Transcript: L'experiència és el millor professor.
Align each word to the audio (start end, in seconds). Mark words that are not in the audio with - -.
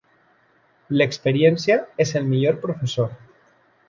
L'experiència 1.01 1.77
és 2.05 2.13
el 2.21 2.25
millor 2.31 2.57
professor. 2.65 3.13